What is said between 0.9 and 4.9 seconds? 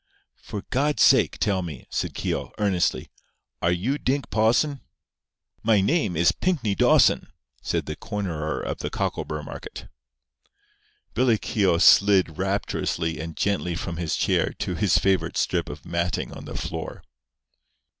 sake, tell me," said Keogh, earnestly, "are you Dink Pawson?"